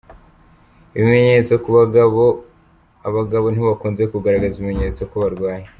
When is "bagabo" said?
1.79-2.21